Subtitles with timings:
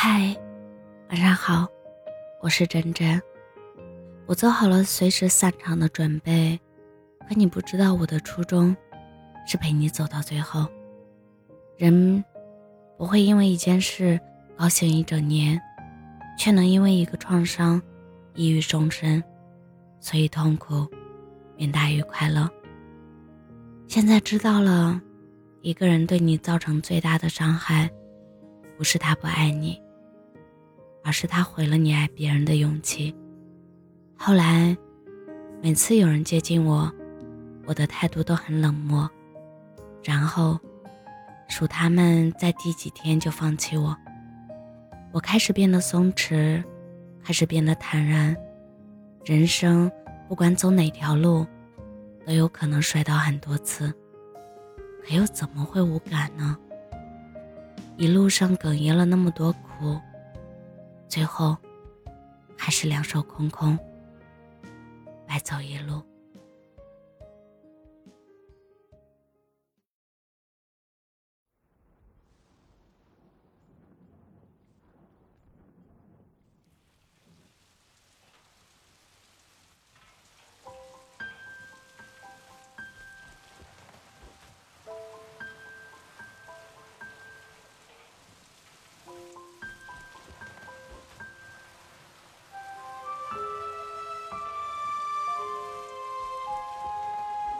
[0.00, 0.32] 嗨，
[1.10, 1.66] 晚上好，
[2.40, 3.20] 我是真真。
[4.26, 6.56] 我做好了随时散场的准备，
[7.28, 8.76] 可你不知道我的初衷
[9.44, 10.68] 是陪你走到最后。
[11.76, 12.24] 人
[12.96, 14.20] 不会因为一件事
[14.56, 15.60] 高兴一整年，
[16.38, 17.82] 却能因为一个创伤
[18.36, 19.20] 抑郁终身。
[19.98, 20.86] 所以痛苦
[21.56, 22.48] 远大于快乐。
[23.88, 25.02] 现在知道了，
[25.60, 27.90] 一个人对你造成最大的伤害。
[28.76, 29.76] 不是他不爱你，
[31.08, 33.16] 而是他毁了你爱别人的勇气。
[34.14, 34.76] 后来，
[35.62, 36.92] 每次有人接近我，
[37.64, 39.08] 我的态度都很冷漠，
[40.04, 40.60] 然后
[41.48, 43.96] 数他们在第几天就放弃我。
[45.10, 46.62] 我开始变得松弛，
[47.24, 48.36] 开始变得坦然。
[49.24, 49.90] 人生
[50.28, 51.46] 不管走哪条路，
[52.26, 53.90] 都有可能摔倒很多次，
[55.02, 56.54] 可又怎么会无感呢？
[57.96, 59.98] 一路上哽咽了那么多苦，
[61.08, 61.56] 最后
[62.56, 63.78] 还是两手空空，
[65.26, 66.02] 白走一路。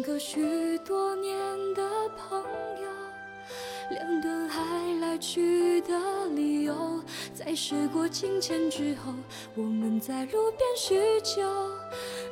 [0.00, 1.36] 个许多年
[1.74, 1.82] 的
[2.16, 2.40] 朋
[2.80, 2.88] 友，
[3.90, 7.02] 两段爱来去的理由，
[7.34, 9.12] 在时过境迁之后，
[9.56, 11.42] 我们在路边叙旧。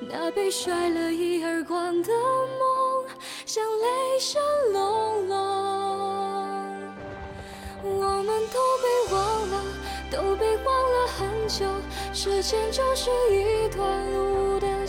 [0.00, 3.04] 那被甩了一耳光的梦，
[3.44, 4.40] 像雷声
[4.72, 5.36] 隆隆。
[7.82, 9.64] 我们都被忘了，
[10.10, 11.66] 都被忘了很久。
[12.12, 14.39] 时间就是一段路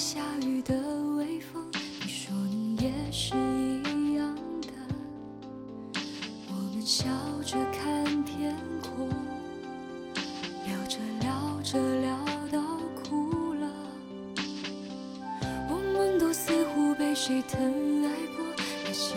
[0.00, 0.74] 下雨的
[1.18, 1.62] 微风，
[2.02, 4.72] 你说你也是一样的。
[6.48, 7.04] 我们笑
[7.44, 9.10] 着看天空，
[10.64, 12.16] 聊着聊着聊
[12.50, 12.62] 到
[13.04, 13.68] 哭了。
[15.68, 18.08] 我们都似乎被谁疼爱
[18.38, 18.42] 过，
[18.86, 19.14] 那些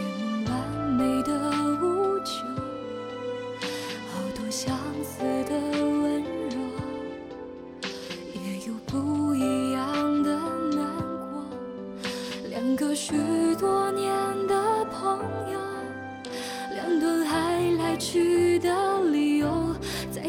[0.52, 1.34] 完美的
[1.80, 2.34] 无救，
[4.12, 4.78] 好多相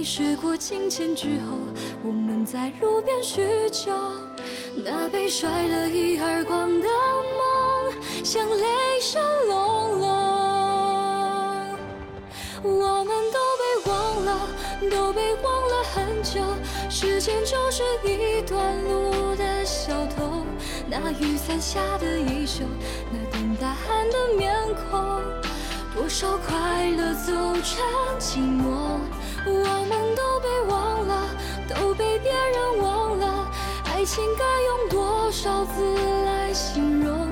[0.04, 1.56] 时过境迁之后，
[2.04, 3.90] 我们在路边叙旧。
[4.84, 8.64] 那被甩了一耳光的梦，像雷
[9.00, 10.08] 声隆隆。
[12.62, 14.48] 我们都被忘了，
[14.90, 16.40] 都被忘了很久。
[16.90, 20.44] 时间就是一段路的小偷。
[20.86, 22.64] 那雨伞下的衣袖，
[23.10, 24.54] 那等答案的面
[24.90, 25.22] 孔，
[25.94, 27.32] 多少快乐走
[27.62, 27.82] 成
[28.18, 28.93] 寂寞。
[34.04, 35.82] 爱情该用多少字
[36.26, 37.26] 来形容？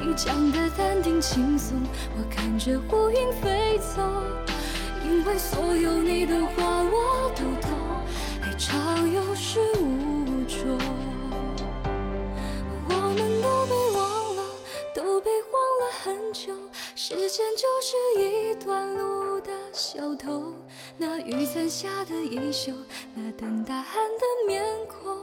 [0.00, 1.76] 你讲的淡定轻松，
[2.16, 4.00] 我看着乌云飞走。
[5.04, 7.70] 因为所有你的话我都懂，
[8.40, 10.78] 爱长有始无终。
[12.88, 14.42] 我们都被忘了，
[14.94, 16.54] 都被忘了很久
[16.94, 20.54] 时间就是一段路的小偷，
[20.96, 22.72] 那雨伞下的衣袖，
[23.14, 25.22] 那等答案的面孔。